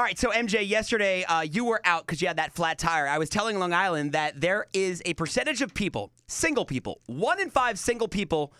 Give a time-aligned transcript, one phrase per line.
[0.00, 3.06] All right, so MJ, yesterday uh, you were out because you had that flat tire.
[3.06, 7.38] I was telling Long Island that there is a percentage of people, single people, one
[7.38, 8.54] in five single people,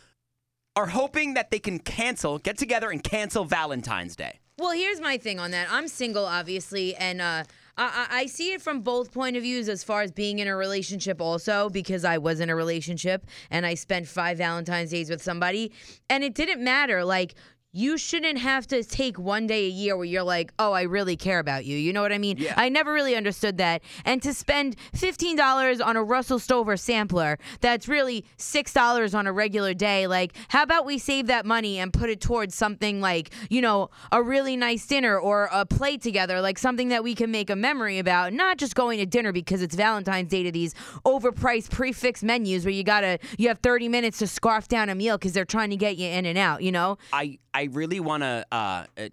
[0.77, 4.39] are hoping that they can cancel, get together and cancel Valentine's Day.
[4.59, 5.69] Well, here's my thing on that.
[5.71, 7.45] I'm single, obviously, and uh,
[7.79, 10.55] I, I see it from both point of views as far as being in a
[10.55, 15.23] relationship, also because I was in a relationship and I spent five Valentine's days with
[15.23, 15.73] somebody,
[16.11, 17.03] and it didn't matter.
[17.03, 17.35] Like
[17.73, 21.17] you shouldn't have to take one day a year where you're like, oh, I really
[21.17, 21.77] care about you.
[21.77, 22.37] You know what I mean?
[22.39, 22.55] Yeah.
[22.57, 23.83] I never really understood that.
[24.05, 29.73] And to spend $15 on a Russell Stover sampler that's really $6 on a regular
[29.73, 33.61] day, like, how about we save that money and put it towards something like, you
[33.61, 37.51] know, a really nice dinner or a play together, like something that we can make
[37.51, 40.75] a memory about, not just going to dinner because it's Valentine's Day to these
[41.05, 44.95] overpriced prix fixe menus where you gotta, you have 30 minutes to scarf down a
[44.97, 46.99] meal because they're trying to get you in and out, you know?
[47.13, 49.09] I, I really want to uh, uh,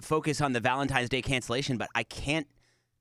[0.00, 2.46] focus on the Valentine's Day cancellation, but I can't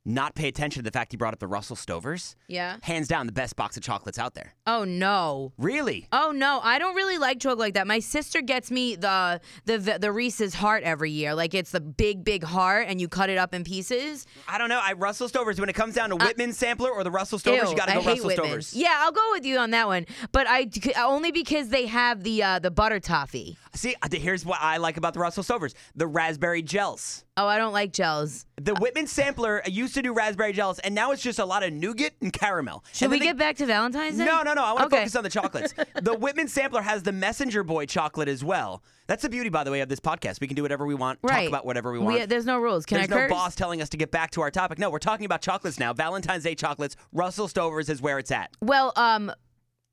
[0.08, 2.36] not pay attention to the fact he brought up the Russell Stovers.
[2.48, 2.78] Yeah.
[2.82, 4.56] Hands down, the best box of chocolates out there.
[4.66, 5.52] Oh, no.
[5.58, 6.08] Really?
[6.12, 7.86] Oh no, I don't really like chocolate like that.
[7.88, 11.36] My sister gets me the the the Reese's heart every year.
[11.36, 14.26] Like it's the big big heart and you cut it up in pieces.
[14.48, 14.80] I don't know.
[14.82, 15.60] I Russell Stovers.
[15.60, 17.86] When it comes down to Whitman sampler or the Russell Stovers, Uh, Ew, you got
[17.88, 18.46] to I go hate Russell Whitman.
[18.48, 18.72] Stovers.
[18.74, 20.06] Yeah, I'll go with you on that one.
[20.32, 23.58] But I only because they have the uh, the butter toffee.
[23.74, 27.26] See, uh, here's what I like about the Russell Stovers: the raspberry gels.
[27.36, 28.46] Oh, I don't like gels.
[28.56, 31.74] The Whitman sampler used to do raspberry gels, and now it's just a lot of
[31.74, 32.84] nougat and caramel.
[32.94, 34.26] Should And we they- get back to Valentine's Day?
[34.26, 34.64] No, no, no.
[34.64, 34.98] I want to Okay.
[35.04, 35.74] focus on the chocolates.
[36.02, 38.82] the Whitman sampler has the Messenger Boy chocolate as well.
[39.08, 40.42] That's the beauty, by the way, of this podcast.
[40.42, 41.42] We can do whatever we want, Right.
[41.44, 42.28] talk about whatever we want.
[42.30, 42.86] there's no rules.
[42.86, 43.32] Can There's I no curse?
[43.32, 44.80] boss telling us to get back to our topic.
[44.80, 45.94] No, we're talking about chocolates now.
[45.94, 46.96] Valentine's Day chocolates.
[47.14, 48.52] Russell Stovers is where it's at.
[48.62, 49.32] Well, um,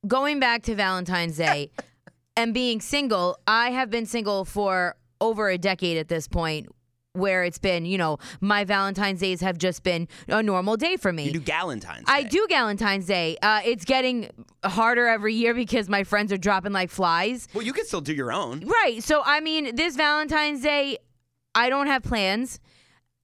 [0.06, 1.70] going back to Valentine's Day
[2.36, 6.66] and being single, I have been single for over a decade at this point.
[7.16, 11.12] Where it's been, you know, my Valentine's days have just been a normal day for
[11.12, 11.26] me.
[11.26, 12.06] You do Galentine's.
[12.08, 13.36] I do Valentine's Day.
[13.40, 14.30] Uh, it's getting
[14.64, 17.46] harder every year because my friends are dropping like flies.
[17.54, 18.66] Well, you can still do your own.
[18.66, 19.00] Right.
[19.00, 20.98] So, I mean, this Valentine's Day,
[21.54, 22.58] I don't have plans.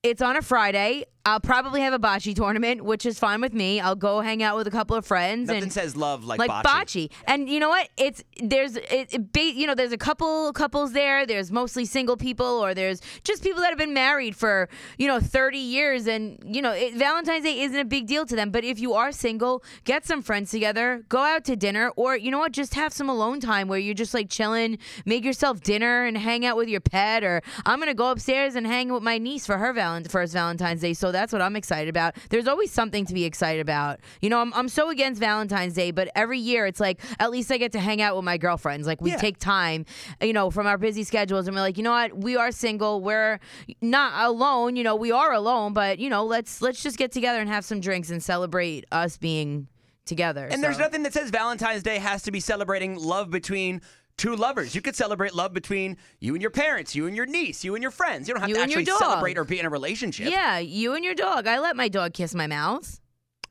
[0.04, 1.06] It's on a Friday.
[1.26, 3.78] I'll probably have a bocce tournament, which is fine with me.
[3.78, 6.50] I'll go hang out with a couple of friends Nothing and says love like, like
[6.50, 6.62] bocce.
[6.64, 7.12] bocce.
[7.26, 7.90] And you know what?
[7.98, 11.26] It's there's it, it you know there's a couple couples there.
[11.26, 15.20] There's mostly single people, or there's just people that have been married for you know
[15.20, 18.50] 30 years, and you know it, Valentine's Day isn't a big deal to them.
[18.50, 22.30] But if you are single, get some friends together, go out to dinner, or you
[22.30, 22.52] know what?
[22.52, 26.46] Just have some alone time where you're just like chilling, make yourself dinner, and hang
[26.46, 27.24] out with your pet.
[27.24, 30.80] Or I'm gonna go upstairs and hang with my niece for her valent- first Valentine's
[30.80, 30.94] Day.
[30.94, 32.14] So that's what I'm excited about.
[32.30, 34.00] There's always something to be excited about.
[34.20, 37.50] You know, I'm, I'm so against Valentine's Day, but every year it's like at least
[37.50, 38.86] I get to hang out with my girlfriends.
[38.86, 39.16] Like we Yeah.
[39.16, 39.84] take time,
[40.20, 43.00] you know, from our busy schedules, and we're like, you know what, we are single.
[43.02, 43.40] We're
[43.80, 44.76] not alone.
[44.76, 47.64] You know, we are alone, but you know, let's let's just get together and have
[47.64, 49.68] some drinks and celebrate us being
[50.06, 50.48] together.
[50.50, 53.80] And there's nothing that says Valentine's Day has to be celebrating love between
[54.20, 54.74] two lovers.
[54.74, 57.82] You could celebrate love between you and your parents, you and your niece, you and
[57.82, 58.28] your friends.
[58.28, 60.30] You don't have You to actually celebrate or be in a relationship.
[60.30, 61.46] Yeah, you and your dog.
[61.46, 63.00] I let my dog kiss my mouth.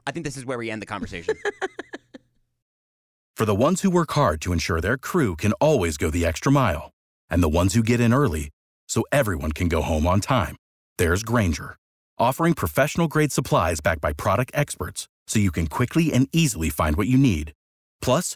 [0.05, 1.35] I think this is where we end the conversation.
[3.35, 6.51] For the ones who work hard to ensure their crew can always go the extra
[6.51, 6.91] mile,
[7.29, 8.49] and the ones who get in early
[8.87, 10.55] so everyone can go home on time,
[10.97, 11.77] there's Grainger,
[12.17, 16.95] offering professional grade supplies backed by product experts so you can quickly and easily find
[16.97, 17.53] what you need.
[18.01, 18.35] Plus,